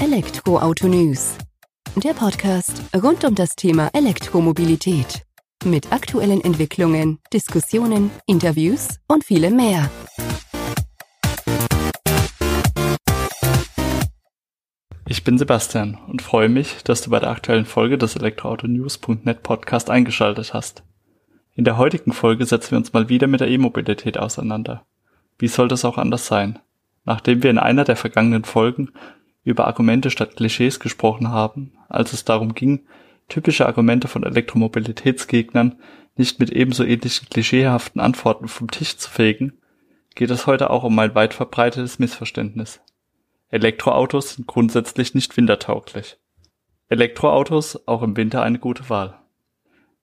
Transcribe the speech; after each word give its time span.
Elektroauto 0.00 0.86
News. 0.86 1.36
Der 1.96 2.12
Podcast 2.12 2.82
rund 3.02 3.24
um 3.24 3.34
das 3.34 3.56
Thema 3.56 3.90
Elektromobilität. 3.92 5.26
Mit 5.64 5.92
aktuellen 5.92 6.40
Entwicklungen, 6.40 7.18
Diskussionen, 7.32 8.12
Interviews 8.24 9.00
und 9.08 9.24
vielem 9.24 9.56
mehr. 9.56 9.90
Ich 15.08 15.24
bin 15.24 15.36
Sebastian 15.36 15.98
und 16.06 16.22
freue 16.22 16.48
mich, 16.48 16.84
dass 16.84 17.02
du 17.02 17.10
bei 17.10 17.18
der 17.18 17.30
aktuellen 17.30 17.66
Folge 17.66 17.98
des 17.98 18.14
Elektroautonews.net 18.14 19.42
Podcast 19.42 19.90
eingeschaltet 19.90 20.54
hast. 20.54 20.84
In 21.56 21.64
der 21.64 21.76
heutigen 21.76 22.12
Folge 22.12 22.46
setzen 22.46 22.70
wir 22.70 22.78
uns 22.78 22.92
mal 22.92 23.08
wieder 23.08 23.26
mit 23.26 23.40
der 23.40 23.48
E-Mobilität 23.48 24.16
auseinander. 24.16 24.86
Wie 25.40 25.48
soll 25.48 25.66
das 25.66 25.84
auch 25.84 25.98
anders 25.98 26.28
sein? 26.28 26.60
Nachdem 27.04 27.42
wir 27.42 27.50
in 27.50 27.58
einer 27.58 27.82
der 27.82 27.96
vergangenen 27.96 28.44
Folgen 28.44 28.92
über 29.48 29.66
Argumente 29.66 30.10
statt 30.10 30.36
Klischees 30.36 30.80
gesprochen 30.80 31.30
haben, 31.30 31.72
als 31.88 32.12
es 32.12 32.24
darum 32.24 32.54
ging, 32.54 32.86
typische 33.28 33.66
Argumente 33.66 34.08
von 34.08 34.24
Elektromobilitätsgegnern 34.24 35.80
nicht 36.16 36.40
mit 36.40 36.50
ebenso 36.50 36.84
ähnlichen 36.84 37.28
klischeehaften 37.28 38.00
Antworten 38.00 38.48
vom 38.48 38.70
Tisch 38.70 38.96
zu 38.96 39.10
fegen, 39.10 39.58
geht 40.14 40.30
es 40.30 40.46
heute 40.46 40.70
auch 40.70 40.84
um 40.84 40.98
ein 40.98 41.14
weit 41.14 41.34
verbreitetes 41.34 41.98
Missverständnis. 41.98 42.80
Elektroautos 43.50 44.34
sind 44.34 44.46
grundsätzlich 44.46 45.14
nicht 45.14 45.36
wintertauglich. 45.36 46.18
Elektroautos 46.88 47.86
auch 47.86 48.02
im 48.02 48.16
Winter 48.16 48.42
eine 48.42 48.58
gute 48.58 48.90
Wahl. 48.90 49.18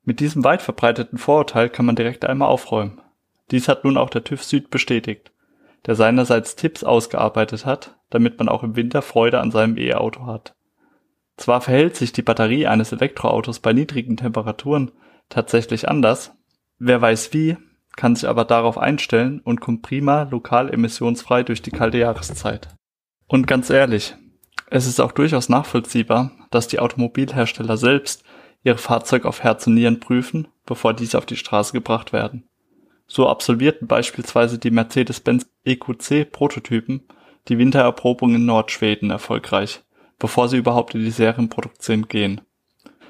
Mit 0.03 0.20
diesem 0.20 0.44
weit 0.44 0.62
verbreiteten 0.62 1.17
Vorurteil 1.17 1.70
kann 1.70 1.86
man 1.86 1.95
direkt 1.95 2.25
einmal 2.25 2.48
aufräumen. 2.48 3.02
Dies 3.52 3.67
hat 3.67 3.84
nun 3.84 3.98
auch 3.98 4.09
der 4.09 4.23
TÜV 4.23 4.44
Süd 4.44 4.70
bestätigt 4.70 5.31
der 5.86 5.95
seinerseits 5.95 6.55
Tipps 6.55 6.84
ausgearbeitet 6.84 7.66
hat, 7.66 7.95
damit 8.09 8.38
man 8.40 8.50
auch 8.50 8.64
im 8.64 8.76
Winter 8.76 9.02
Freude 9.02 9.40
an 9.40 9.52
seinem 9.52 9.77
E-Auto 9.77 10.26
hat. 10.26 10.55
Zwar 11.38 11.62
verhält 11.62 11.95
sich 11.95 12.14
die 12.14 12.22
Batterie 12.22 12.67
eines 12.67 12.92
Elektroautos 12.92 13.59
bei 13.59 13.73
niedrigen 13.73 14.17
Temperaturen 14.17 14.92
tatsächlich 15.30 15.89
anders, 15.89 16.34
wer 16.80 17.02
weiß 17.02 17.34
wie, 17.34 17.58
kann 17.95 18.16
sich 18.16 18.28
aber 18.28 18.45
darauf 18.45 18.78
einstellen 18.78 19.39
und 19.39 19.62
kommt 19.62 19.81
prima 19.81 20.23
lokal 20.23 20.73
emissionsfrei 20.73 21.44
durch 21.44 21.62
die 21.62 21.72
kalte 21.72 21.97
Jahreszeit. 21.97 22.70
Und 23.28 23.47
ganz 23.47 23.70
ehrlich, 23.70 24.16
es 24.69 24.88
ist 24.88 25.00
auch 25.00 25.12
durchaus 25.12 25.50
nachvollziehbar, 25.50 26.31
dass 26.52 26.67
die 26.67 26.80
Automobilhersteller 26.80 27.78
selbst 27.78 28.23
ihre 28.64 28.78
Fahrzeuge 28.78 29.28
auf 29.28 29.44
Herz 29.44 29.67
und 29.67 29.75
Nieren 29.75 30.00
prüfen, 30.00 30.47
bevor 30.66 30.94
diese 30.94 31.17
auf 31.17 31.25
die 31.25 31.38
Straße 31.38 31.72
gebracht 31.72 32.14
werden. 32.14 32.47
So 33.08 33.30
absolvierten 33.30 33.88
beispielsweise 33.88 34.58
die 34.58 34.72
Mercedes-Benz 34.72 35.47
EQC-Prototypen 35.64 37.03
die 37.47 37.57
Wintererprobung 37.57 38.35
in 38.35 38.45
Nordschweden 38.45 39.11
erfolgreich, 39.11 39.81
bevor 40.19 40.49
sie 40.49 40.57
überhaupt 40.57 40.95
in 40.95 41.01
die 41.01 41.11
Serienproduktion 41.11 42.07
gehen. 42.07 42.41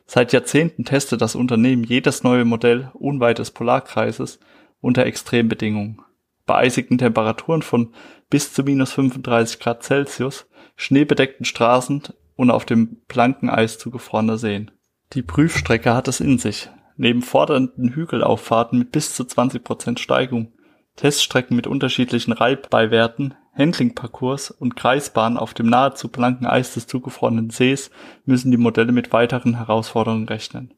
Seit 0.05 0.33
Jahrzehnten 0.33 0.85
testet 0.85 1.21
das 1.21 1.35
Unternehmen 1.35 1.83
jedes 1.83 2.23
neue 2.23 2.45
Modell 2.45 2.91
unweit 2.93 3.39
des 3.39 3.51
Polarkreises 3.51 4.39
unter 4.81 5.05
Extrembedingungen. 5.05 6.01
Bei 6.45 6.57
eisigen 6.57 6.99
Temperaturen 6.99 7.63
von 7.63 7.93
bis 8.29 8.53
zu 8.53 8.63
minus 8.63 8.93
35 8.93 9.59
Grad 9.59 9.83
Celsius, 9.83 10.47
schneebedeckten 10.75 11.45
Straßen 11.45 12.03
und 12.35 12.51
auf 12.51 12.65
dem 12.65 12.97
blanken 13.07 13.49
Eis 13.49 13.79
zugefrorener 13.79 14.37
Seen. 14.37 14.71
Die 15.13 15.23
Prüfstrecke 15.23 15.93
hat 15.93 16.07
es 16.07 16.19
in 16.19 16.37
sich. 16.37 16.69
Neben 16.97 17.21
fordernden 17.21 17.89
Hügelauffahrten 17.89 18.79
mit 18.79 18.91
bis 18.91 19.15
zu 19.15 19.23
20% 19.23 19.97
Steigung, 19.97 20.53
Teststrecken 20.95 21.55
mit 21.55 21.67
unterschiedlichen 21.67 22.31
Reibbeiwerten, 22.31 23.33
Handlingparcours 23.57 24.51
und 24.51 24.75
Kreisbahnen 24.75 25.37
auf 25.37 25.53
dem 25.53 25.67
nahezu 25.67 26.09
blanken 26.09 26.45
Eis 26.45 26.73
des 26.73 26.87
zugefrorenen 26.87 27.49
Sees 27.49 27.89
müssen 28.25 28.51
die 28.51 28.57
Modelle 28.57 28.91
mit 28.91 29.13
weiteren 29.13 29.55
Herausforderungen 29.55 30.27
rechnen. 30.27 30.73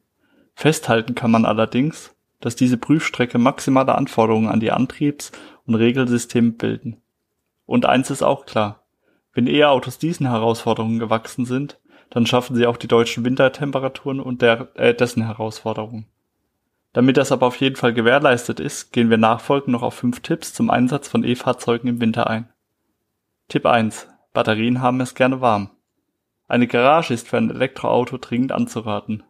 Festhalten 0.54 1.14
kann 1.14 1.30
man 1.30 1.44
allerdings, 1.44 2.14
dass 2.40 2.56
diese 2.56 2.78
Prüfstrecke 2.78 3.38
maximale 3.38 3.94
Anforderungen 3.94 4.48
an 4.48 4.60
die 4.60 4.72
Antriebs- 4.72 5.32
und 5.66 5.74
Regelsysteme 5.74 6.52
bilden. 6.52 7.02
Und 7.66 7.84
eins 7.84 8.10
ist 8.10 8.22
auch 8.22 8.46
klar. 8.46 8.84
Wenn 9.34 9.46
E-Autos 9.46 9.98
diesen 9.98 10.26
Herausforderungen 10.26 10.98
gewachsen 10.98 11.44
sind, 11.44 11.78
dann 12.10 12.26
schaffen 12.26 12.56
sie 12.56 12.66
auch 12.66 12.76
die 12.76 12.88
deutschen 12.88 13.24
Wintertemperaturen 13.24 14.20
und 14.20 14.40
der, 14.40 14.68
äh, 14.74 14.94
dessen 14.94 15.26
Herausforderungen. 15.26 16.06
Damit 16.92 17.16
das 17.16 17.32
aber 17.32 17.46
auf 17.46 17.56
jeden 17.56 17.76
Fall 17.76 17.92
gewährleistet 17.92 18.60
ist, 18.60 18.92
gehen 18.92 19.10
wir 19.10 19.18
nachfolgend 19.18 19.68
noch 19.68 19.82
auf 19.82 19.94
fünf 19.94 20.20
Tipps 20.20 20.54
zum 20.54 20.70
Einsatz 20.70 21.08
von 21.08 21.22
E-Fahrzeugen 21.22 21.88
im 21.88 22.00
Winter 22.00 22.28
ein. 22.28 22.48
Tipp 23.48 23.64
1. 23.64 24.06
Batterien 24.34 24.82
haben 24.82 25.00
es 25.00 25.14
gerne 25.14 25.40
warm. 25.40 25.70
Eine 26.48 26.66
Garage 26.66 27.14
ist 27.14 27.28
für 27.28 27.38
ein 27.38 27.48
Elektroauto 27.48 28.18
dringend 28.18 28.52
anzuraten. 28.52 29.22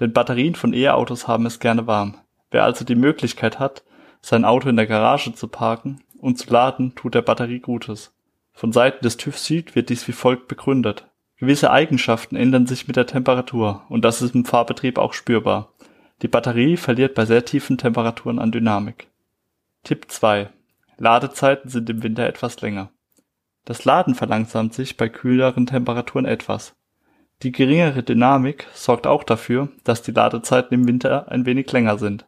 Denn 0.00 0.14
Batterien 0.14 0.54
von 0.54 0.72
E-Autos 0.72 1.28
haben 1.28 1.44
es 1.44 1.60
gerne 1.60 1.86
warm. 1.86 2.16
Wer 2.50 2.64
also 2.64 2.86
die 2.86 2.94
Möglichkeit 2.94 3.58
hat, 3.58 3.84
sein 4.22 4.46
Auto 4.46 4.70
in 4.70 4.76
der 4.76 4.86
Garage 4.86 5.34
zu 5.34 5.48
parken 5.48 6.00
und 6.18 6.38
zu 6.38 6.50
laden, 6.50 6.94
tut 6.94 7.14
der 7.14 7.20
Batterie 7.20 7.60
Gutes. 7.60 8.14
Von 8.54 8.72
Seiten 8.72 9.04
des 9.04 9.18
TÜV 9.18 9.38
Süd 9.38 9.76
wird 9.76 9.90
dies 9.90 10.08
wie 10.08 10.12
folgt 10.12 10.48
begründet. 10.48 11.06
Gewisse 11.36 11.70
Eigenschaften 11.70 12.36
ändern 12.36 12.66
sich 12.66 12.86
mit 12.86 12.96
der 12.96 13.06
Temperatur 13.06 13.82
und 13.90 14.02
das 14.02 14.22
ist 14.22 14.34
im 14.34 14.46
Fahrbetrieb 14.46 14.96
auch 14.96 15.12
spürbar. 15.12 15.74
Die 16.22 16.28
Batterie 16.28 16.78
verliert 16.78 17.14
bei 17.14 17.26
sehr 17.26 17.44
tiefen 17.44 17.76
Temperaturen 17.76 18.38
an 18.38 18.50
Dynamik. 18.50 19.08
Tipp 19.84 20.06
2. 20.08 20.48
Ladezeiten 20.96 21.68
sind 21.68 21.90
im 21.90 22.02
Winter 22.02 22.26
etwas 22.26 22.62
länger. 22.62 22.90
Das 23.68 23.84
Laden 23.84 24.14
verlangsamt 24.14 24.72
sich 24.72 24.96
bei 24.96 25.10
kühleren 25.10 25.66
Temperaturen 25.66 26.24
etwas. 26.24 26.74
Die 27.42 27.52
geringere 27.52 28.02
Dynamik 28.02 28.66
sorgt 28.72 29.06
auch 29.06 29.24
dafür, 29.24 29.68
dass 29.84 30.00
die 30.00 30.12
Ladezeiten 30.12 30.72
im 30.72 30.88
Winter 30.88 31.30
ein 31.30 31.44
wenig 31.44 31.70
länger 31.70 31.98
sind. 31.98 32.26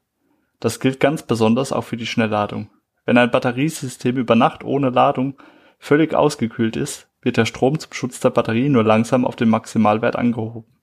Das 0.60 0.80
gilt 0.80 1.00
ganz 1.00 1.22
besonders 1.22 1.72
auch 1.72 1.84
für 1.84 1.96
die 1.96 2.04
Schnellladung. 2.04 2.68
Wenn 3.06 3.16
ein 3.16 3.30
Batteriesystem 3.30 4.18
über 4.18 4.34
Nacht 4.34 4.64
ohne 4.64 4.90
Ladung 4.90 5.38
völlig 5.78 6.12
ausgekühlt 6.12 6.76
ist, 6.76 7.08
wird 7.22 7.38
der 7.38 7.46
Strom 7.46 7.78
zum 7.78 7.94
Schutz 7.94 8.20
der 8.20 8.28
Batterie 8.28 8.68
nur 8.68 8.84
langsam 8.84 9.24
auf 9.24 9.34
den 9.34 9.48
Maximalwert 9.48 10.16
angehoben. 10.16 10.76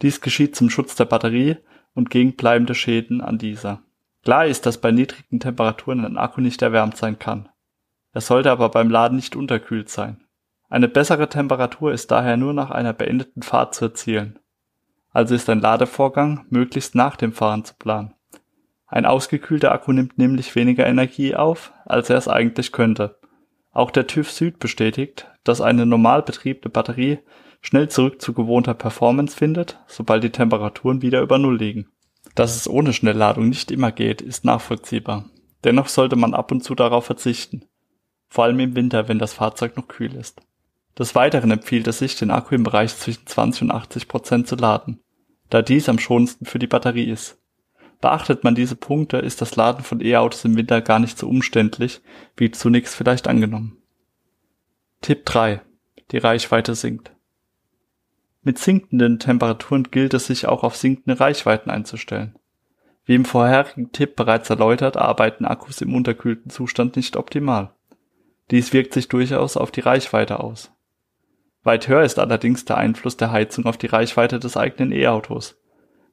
Dies 0.00 0.20
geschieht 0.20 0.54
zum 0.54 0.70
Schutz 0.70 0.94
der 0.94 1.06
Batterie 1.06 1.56
und 1.92 2.08
gegen 2.08 2.36
bleibende 2.36 2.76
Schäden 2.76 3.20
an 3.20 3.36
dieser. 3.36 3.82
Klar 4.22 4.46
ist, 4.46 4.64
dass 4.64 4.80
bei 4.80 4.92
niedrigen 4.92 5.40
Temperaturen 5.40 6.04
ein 6.04 6.18
Akku 6.18 6.40
nicht 6.40 6.62
erwärmt 6.62 6.96
sein 6.96 7.18
kann. 7.18 7.48
Er 8.12 8.20
sollte 8.20 8.50
aber 8.50 8.68
beim 8.68 8.90
Laden 8.90 9.16
nicht 9.16 9.36
unterkühlt 9.36 9.88
sein. 9.88 10.24
Eine 10.68 10.88
bessere 10.88 11.28
Temperatur 11.28 11.92
ist 11.92 12.10
daher 12.10 12.36
nur 12.36 12.54
nach 12.54 12.70
einer 12.70 12.92
beendeten 12.92 13.42
Fahrt 13.42 13.74
zu 13.74 13.86
erzielen. 13.86 14.38
Also 15.10 15.34
ist 15.34 15.50
ein 15.50 15.60
Ladevorgang 15.60 16.46
möglichst 16.48 16.94
nach 16.94 17.16
dem 17.16 17.32
Fahren 17.32 17.64
zu 17.64 17.74
planen. 17.74 18.14
Ein 18.86 19.06
ausgekühlter 19.06 19.72
Akku 19.72 19.92
nimmt 19.92 20.18
nämlich 20.18 20.54
weniger 20.54 20.86
Energie 20.86 21.34
auf, 21.34 21.72
als 21.84 22.10
er 22.10 22.16
es 22.16 22.28
eigentlich 22.28 22.72
könnte. 22.72 23.18
Auch 23.70 23.90
der 23.90 24.06
TÜV 24.06 24.30
Süd 24.30 24.58
bestätigt, 24.58 25.30
dass 25.44 25.60
eine 25.60 25.86
normal 25.86 26.22
betriebene 26.22 26.70
Batterie 26.70 27.18
schnell 27.62 27.88
zurück 27.88 28.20
zu 28.20 28.34
gewohnter 28.34 28.74
Performance 28.74 29.36
findet, 29.36 29.78
sobald 29.86 30.24
die 30.24 30.30
Temperaturen 30.30 31.00
wieder 31.00 31.22
über 31.22 31.38
Null 31.38 31.56
liegen. 31.56 31.88
Dass 32.34 32.56
es 32.56 32.68
ohne 32.68 32.92
Schnellladung 32.92 33.48
nicht 33.48 33.70
immer 33.70 33.92
geht, 33.92 34.20
ist 34.20 34.44
nachvollziehbar. 34.44 35.24
Dennoch 35.64 35.88
sollte 35.88 36.16
man 36.16 36.34
ab 36.34 36.50
und 36.50 36.62
zu 36.62 36.74
darauf 36.74 37.06
verzichten. 37.06 37.66
Vor 38.32 38.44
allem 38.44 38.60
im 38.60 38.74
Winter, 38.74 39.08
wenn 39.08 39.18
das 39.18 39.34
Fahrzeug 39.34 39.76
noch 39.76 39.88
kühl 39.88 40.14
ist. 40.14 40.40
Des 40.98 41.14
Weiteren 41.14 41.50
empfiehlt 41.50 41.86
es 41.86 41.98
sich, 41.98 42.16
den 42.16 42.30
Akku 42.30 42.54
im 42.54 42.62
Bereich 42.62 42.96
zwischen 42.96 43.26
20 43.26 43.64
und 43.64 43.70
80 43.72 44.08
Prozent 44.08 44.48
zu 44.48 44.56
laden, 44.56 45.00
da 45.50 45.60
dies 45.60 45.90
am 45.90 45.98
schonendsten 45.98 46.46
für 46.46 46.58
die 46.58 46.66
Batterie 46.66 47.10
ist. 47.10 47.36
Beachtet 48.00 48.42
man 48.42 48.54
diese 48.54 48.74
Punkte, 48.74 49.18
ist 49.18 49.42
das 49.42 49.56
Laden 49.56 49.84
von 49.84 50.00
E-Autos 50.00 50.46
im 50.46 50.56
Winter 50.56 50.80
gar 50.80 50.98
nicht 50.98 51.18
so 51.18 51.28
umständlich, 51.28 52.00
wie 52.34 52.50
zunächst 52.50 52.94
vielleicht 52.94 53.28
angenommen. 53.28 53.76
Tipp 55.02 55.26
3. 55.26 55.60
Die 56.10 56.16
Reichweite 56.16 56.74
sinkt. 56.74 57.12
Mit 58.40 58.58
sinkenden 58.58 59.18
Temperaturen 59.18 59.90
gilt 59.90 60.14
es 60.14 60.26
sich 60.26 60.46
auch 60.46 60.62
auf 60.64 60.76
sinkende 60.76 61.20
Reichweiten 61.20 61.68
einzustellen. 61.68 62.38
Wie 63.04 63.14
im 63.14 63.26
vorherigen 63.26 63.92
Tipp 63.92 64.16
bereits 64.16 64.48
erläutert, 64.48 64.96
arbeiten 64.96 65.44
Akkus 65.44 65.82
im 65.82 65.94
unterkühlten 65.94 66.48
Zustand 66.50 66.96
nicht 66.96 67.18
optimal. 67.18 67.74
Dies 68.50 68.72
wirkt 68.72 68.92
sich 68.92 69.08
durchaus 69.08 69.56
auf 69.56 69.70
die 69.70 69.80
Reichweite 69.80 70.40
aus. 70.40 70.72
Weit 71.62 71.86
höher 71.88 72.02
ist 72.02 72.18
allerdings 72.18 72.64
der 72.64 72.76
Einfluss 72.76 73.16
der 73.16 73.30
Heizung 73.30 73.66
auf 73.66 73.76
die 73.76 73.86
Reichweite 73.86 74.40
des 74.40 74.56
eigenen 74.56 74.92
E-Autos. 74.92 75.56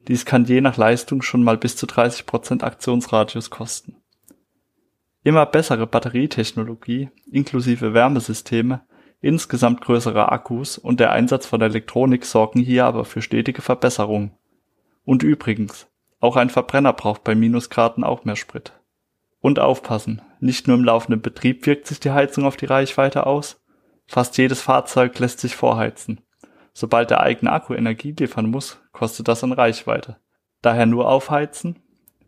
Dies 0.08 0.24
kann 0.24 0.44
je 0.44 0.60
nach 0.60 0.76
Leistung 0.76 1.22
schon 1.22 1.42
mal 1.42 1.58
bis 1.58 1.76
zu 1.76 1.86
30% 1.86 2.62
Aktionsradius 2.62 3.50
kosten. 3.50 3.96
Immer 5.22 5.44
bessere 5.44 5.86
Batterietechnologie 5.86 7.10
inklusive 7.30 7.92
Wärmesysteme, 7.92 8.82
insgesamt 9.20 9.82
größere 9.82 10.32
Akkus 10.32 10.78
und 10.78 11.00
der 11.00 11.12
Einsatz 11.12 11.46
von 11.46 11.60
Elektronik 11.60 12.24
sorgen 12.24 12.60
hier 12.60 12.86
aber 12.86 13.04
für 13.04 13.20
stetige 13.20 13.60
Verbesserungen. 13.60 14.32
Und 15.04 15.22
übrigens, 15.22 15.88
auch 16.20 16.36
ein 16.36 16.48
Verbrenner 16.48 16.92
braucht 16.92 17.24
bei 17.24 17.34
Minusgraden 17.34 18.04
auch 18.04 18.24
mehr 18.24 18.36
Sprit. 18.36 18.79
Und 19.40 19.58
aufpassen, 19.58 20.22
nicht 20.38 20.68
nur 20.68 20.76
im 20.76 20.84
laufenden 20.84 21.22
Betrieb 21.22 21.66
wirkt 21.66 21.86
sich 21.86 22.00
die 22.00 22.10
Heizung 22.10 22.44
auf 22.44 22.56
die 22.56 22.66
Reichweite 22.66 23.26
aus, 23.26 23.60
Fast 24.10 24.36
jedes 24.38 24.60
Fahrzeug 24.60 25.16
lässt 25.20 25.38
sich 25.38 25.54
vorheizen. 25.54 26.20
Sobald 26.72 27.10
der 27.10 27.20
eigene 27.20 27.52
Akku 27.52 27.74
Energie 27.74 28.10
liefern 28.10 28.50
muss, 28.50 28.80
kostet 28.90 29.28
das 29.28 29.44
an 29.44 29.52
Reichweite. 29.52 30.16
Daher 30.62 30.86
nur 30.86 31.08
aufheizen, 31.08 31.78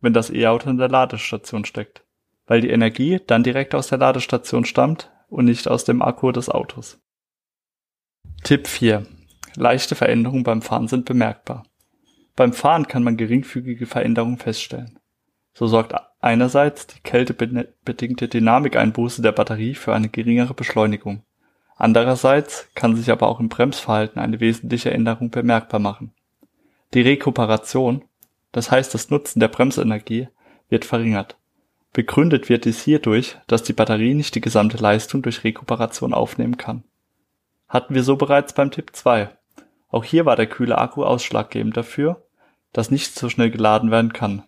wenn 0.01 0.13
das 0.13 0.31
E-Auto 0.31 0.71
in 0.71 0.79
der 0.79 0.89
Ladestation 0.89 1.65
steckt, 1.65 2.05
weil 2.47 2.61
die 2.61 2.71
Energie 2.71 3.19
dann 3.27 3.43
direkt 3.43 3.75
aus 3.75 3.89
der 3.89 3.99
Ladestation 3.99 4.65
stammt 4.65 5.11
und 5.27 5.47
nicht 5.47 5.67
aus 5.67 5.85
dem 5.85 6.03
Akku 6.03 6.31
des 6.31 6.49
Autos. 6.49 7.01
Tipp 8.45 8.69
4. 8.69 9.05
Leichte 9.57 9.97
Veränderungen 9.97 10.45
beim 10.45 10.63
Fahren 10.63 10.87
sind 10.87 11.05
bemerkbar. 11.05 11.65
Beim 12.37 12.53
Fahren 12.53 12.87
kann 12.87 13.03
man 13.03 13.17
geringfügige 13.17 13.87
Veränderungen 13.87 14.39
feststellen. 14.39 15.01
So 15.55 15.67
sorgt 15.67 15.95
einerseits 16.21 16.87
die 16.87 17.01
kältebedingte 17.01 18.29
Dynamikeinbuße 18.29 19.23
der 19.23 19.33
Batterie 19.33 19.75
für 19.75 19.95
eine 19.95 20.09
geringere 20.09 20.55
Beschleunigung. 20.55 21.23
Andererseits 21.77 22.69
kann 22.75 22.97
sich 22.97 23.11
aber 23.11 23.29
auch 23.29 23.41
im 23.41 23.49
Bremsverhalten 23.49 24.21
eine 24.21 24.41
wesentliche 24.41 24.91
Änderung 24.91 25.31
bemerkbar 25.31 25.81
machen. 25.81 26.13
Die 26.95 27.01
Rekuperation, 27.01 28.05
das 28.53 28.71
heißt 28.71 28.95
das 28.95 29.11
Nutzen 29.11 29.41
der 29.41 29.49
Bremsenergie, 29.49 30.29
wird 30.69 30.85
verringert. 30.85 31.37
Begründet 31.93 32.49
wird 32.49 32.65
dies 32.65 32.83
hierdurch, 32.83 33.37
dass 33.47 33.63
die 33.63 33.75
Batterie 33.75 34.15
nicht 34.15 34.35
die 34.35 34.41
gesamte 34.41 34.79
Leistung 34.79 35.23
durch 35.23 35.45
Rekuperation 35.45 36.15
aufnehmen 36.15 36.57
kann. 36.57 36.85
Hatten 37.69 37.95
wir 37.95 38.03
so 38.03 38.17
bereits 38.17 38.55
beim 38.55 38.71
Tipp 38.71 38.91
2. 38.95 39.31
Auch 39.91 40.05
hier 40.05 40.25
war 40.25 40.37
der 40.37 40.47
kühle 40.47 40.79
Akku 40.79 41.05
ausschlaggebend 41.05 41.77
dafür, 41.77 42.23
dass 42.73 42.91
nicht 42.91 43.15
so 43.15 43.29
schnell 43.29 43.51
geladen 43.51 43.91
werden 43.91 44.13
kann. 44.15 44.45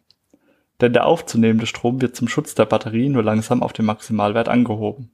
Denn 0.80 0.92
der 0.92 1.06
aufzunehmende 1.06 1.66
Strom 1.66 2.00
wird 2.00 2.16
zum 2.16 2.28
Schutz 2.28 2.54
der 2.54 2.64
Batterie 2.64 3.08
nur 3.08 3.22
langsam 3.22 3.62
auf 3.62 3.72
den 3.72 3.86
Maximalwert 3.86 4.48
angehoben. 4.48 5.10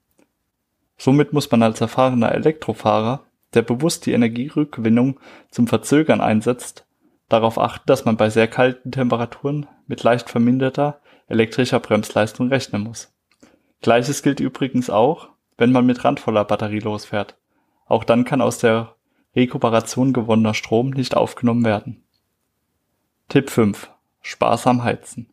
Somit 0.97 1.33
muss 1.33 1.51
man 1.51 1.63
als 1.63 1.81
erfahrener 1.81 2.33
Elektrofahrer, 2.33 3.25
der 3.55 3.63
bewusst 3.63 4.07
die 4.07 4.13
Energierückgewinnung 4.13 5.19
zum 5.51 5.67
Verzögern 5.67 6.21
einsetzt, 6.21 6.85
darauf 7.29 7.59
achten, 7.59 7.85
dass 7.87 8.05
man 8.05 8.17
bei 8.17 8.31
sehr 8.31 8.49
kalten 8.49 8.93
Temperaturen 8.93 9.67
mit 9.87 10.03
leicht 10.03 10.31
verminderter 10.31 11.01
elektrischer 11.27 11.81
Bremsleistung 11.81 12.49
rechnen 12.49 12.83
muss. 12.83 13.13
Gleiches 13.81 14.23
gilt 14.23 14.41
übrigens 14.41 14.91
auch, 14.91 15.29
wenn 15.57 15.73
man 15.73 15.87
mit 15.87 16.05
randvoller 16.05 16.45
Batterie 16.45 16.81
losfährt. 16.81 17.37
Auch 17.87 18.05
dann 18.05 18.25
kann 18.25 18.41
aus 18.41 18.59
der 18.59 18.95
Rekuperation 19.35 20.13
gewonnener 20.13 20.55
Strom 20.55 20.91
nicht 20.91 21.17
aufgenommen 21.17 21.65
werden. 21.65 22.03
Tipp 23.29 23.49
5. 23.49 23.91
Sparsam 24.21 24.83
heizen. 24.83 25.33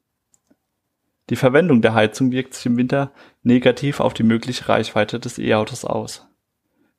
Die 1.30 1.36
Verwendung 1.36 1.82
der 1.82 1.94
Heizung 1.94 2.32
wirkt 2.32 2.54
sich 2.54 2.66
im 2.66 2.78
Winter 2.78 3.12
negativ 3.44 4.00
auf 4.00 4.14
die 4.14 4.24
mögliche 4.24 4.70
Reichweite 4.70 5.20
des 5.20 5.38
E-Autos 5.40 5.84
aus. 5.84 6.28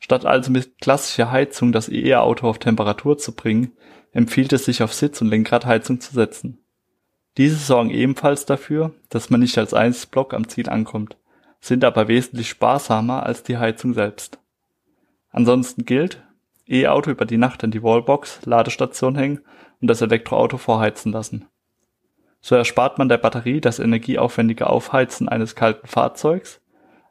Statt 0.01 0.27
also 0.27 0.51
mit 0.51 0.79
klassischer 0.81 1.31
Heizung 1.31 1.73
das 1.73 1.89
E-Auto 1.89 2.49
auf 2.49 2.59
Temperatur 2.59 3.19
zu 3.19 3.35
bringen, 3.35 3.73
empfiehlt 4.13 4.53
es 4.53 4.65
sich 4.65 4.83
auf 4.83 4.93
Sitz- 4.93 5.21
und 5.21 5.29
Lenkradheizung 5.29 6.01
zu 6.01 6.15
setzen. 6.15 6.59
Diese 7.37 7.57
sorgen 7.57 7.91
ebenfalls 7.91 8.47
dafür, 8.47 8.95
dass 9.09 9.31
man 9.31 9.41
nicht 9.41 9.57
als 9.59 9.75
Einzelblock 9.75 10.35
am 10.35 10.49
Ziel 10.49 10.69
ankommt, 10.69 11.17
sind 11.61 11.85
aber 11.85 12.09
wesentlich 12.09 12.49
sparsamer 12.49 13.25
als 13.25 13.43
die 13.43 13.59
Heizung 13.59 13.95
selbst. 13.95 14.39
Ansonsten 15.31 15.85
gilt, 15.85 16.23
E-Auto 16.67 17.11
über 17.11 17.25
die 17.25 17.39
Nacht 17.39 17.65
an 17.65 17.71
die 17.71 17.83
Wallbox, 17.83 18.45
Ladestation 18.45 19.17
hängen 19.17 19.41
und 19.81 19.89
das 19.89 20.01
Elektroauto 20.01 20.59
vorheizen 20.59 21.13
lassen. 21.13 21.47
So 22.41 22.55
erspart 22.55 22.99
man 22.99 23.09
der 23.09 23.19
Batterie 23.19 23.61
das 23.61 23.79
energieaufwendige 23.79 24.69
Aufheizen 24.69 25.29
eines 25.29 25.55
kalten 25.55 25.87
Fahrzeugs. 25.87 26.61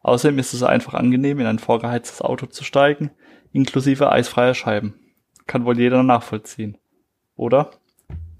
Außerdem 0.02 0.40
ist 0.40 0.54
es 0.54 0.64
einfach 0.64 0.94
angenehm, 0.94 1.40
in 1.40 1.48
ein 1.48 1.60
vorgeheiztes 1.60 2.22
Auto 2.22 2.46
zu 2.46 2.64
steigen, 2.64 3.12
inklusive 3.52 4.12
eisfreier 4.12 4.54
Scheiben. 4.54 4.96
Kann 5.48 5.66
wohl 5.66 5.78
jeder 5.78 6.04
nachvollziehen. 6.04 6.78
Oder? 7.36 7.72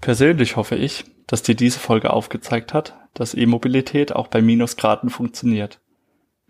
Persönlich 0.00 0.56
hoffe 0.56 0.76
ich, 0.76 1.04
dass 1.26 1.42
dir 1.42 1.54
diese 1.54 1.78
Folge 1.78 2.12
aufgezeigt 2.12 2.72
hat, 2.72 2.96
dass 3.14 3.34
E-Mobilität 3.34 4.14
auch 4.14 4.28
bei 4.28 4.40
Minusgraden 4.40 5.10
funktioniert. 5.10 5.80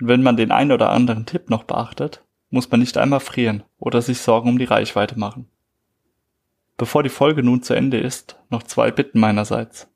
Und 0.01 0.09
wenn 0.09 0.23
man 0.23 0.37
den 0.37 0.53
ein 0.53 0.71
oder 0.71 0.91
anderen 0.91 1.27
Tipp 1.27 1.51
noch 1.51 1.65
beachtet, 1.65 2.23
muss 2.51 2.71
man 2.71 2.81
nicht 2.81 2.97
einmal 2.97 3.21
frieren 3.21 3.65
oder 3.79 4.01
sich 4.03 4.21
Sorgen 4.21 4.49
um 4.49 4.59
die 4.59 4.65
Reichweite 4.65 5.19
machen. 5.19 5.49
Bevor 6.77 7.03
die 7.03 7.09
Folge 7.09 7.43
nun 7.43 7.63
zu 7.63 7.75
Ende 7.75 7.99
ist, 7.99 8.39
noch 8.51 8.63
zwei 8.63 8.91
Bitten 8.91 9.19
meinerseits. 9.19 9.89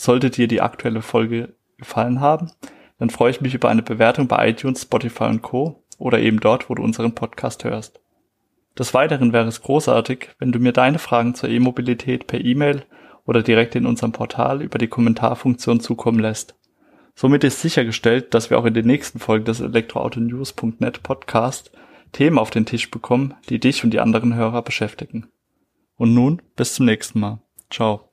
Sollte 0.00 0.30
dir 0.30 0.46
die 0.46 0.60
aktuelle 0.60 1.02
Folge 1.02 1.56
gefallen 1.76 2.20
haben, 2.20 2.52
dann 2.98 3.10
freue 3.10 3.32
ich 3.32 3.40
mich 3.40 3.54
über 3.54 3.68
eine 3.68 3.82
Bewertung 3.82 4.28
bei 4.28 4.48
iTunes, 4.48 4.82
Spotify 4.82 5.24
und 5.24 5.42
Co. 5.42 5.82
oder 5.98 6.20
eben 6.20 6.38
dort, 6.38 6.70
wo 6.70 6.76
du 6.76 6.84
unseren 6.84 7.16
Podcast 7.16 7.64
hörst. 7.64 8.00
Des 8.78 8.94
Weiteren 8.94 9.32
wäre 9.32 9.48
es 9.48 9.60
großartig, 9.60 10.28
wenn 10.38 10.52
du 10.52 10.60
mir 10.60 10.72
deine 10.72 11.00
Fragen 11.00 11.34
zur 11.34 11.48
E-Mobilität 11.48 12.28
per 12.28 12.40
E-Mail 12.40 12.84
oder 13.26 13.42
direkt 13.42 13.74
in 13.74 13.86
unserem 13.86 14.12
Portal 14.12 14.62
über 14.62 14.78
die 14.78 14.86
Kommentarfunktion 14.86 15.80
zukommen 15.80 16.20
lässt. 16.20 16.54
Somit 17.16 17.42
ist 17.42 17.60
sichergestellt, 17.60 18.34
dass 18.34 18.50
wir 18.50 18.58
auch 18.60 18.66
in 18.66 18.74
den 18.74 18.86
nächsten 18.86 19.18
Folgen 19.18 19.46
des 19.46 19.58
Elektroautonews.net 19.58 21.02
Podcast 21.02 21.72
Themen 22.12 22.38
auf 22.38 22.50
den 22.50 22.66
Tisch 22.66 22.88
bekommen, 22.88 23.34
die 23.48 23.58
dich 23.58 23.82
und 23.82 23.90
die 23.90 23.98
anderen 23.98 24.36
Hörer 24.36 24.62
beschäftigen. 24.62 25.26
Und 25.96 26.14
nun 26.14 26.40
bis 26.54 26.74
zum 26.74 26.86
nächsten 26.86 27.18
Mal. 27.18 27.40
Ciao. 27.68 28.07